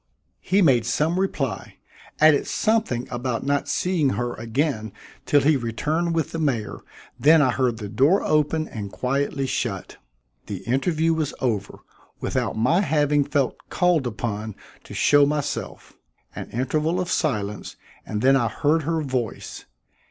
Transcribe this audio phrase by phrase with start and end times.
[0.39, 1.75] He made some reply,
[2.19, 4.91] added something about not seeing her again
[5.27, 6.79] till he returned with the mayor,
[7.19, 9.97] then I heard the door open and quietly shut.
[10.47, 11.81] The interview was over,
[12.19, 15.93] without my having felt called upon to show myself.
[16.35, 19.65] An interval of silence, and then I heard her voice.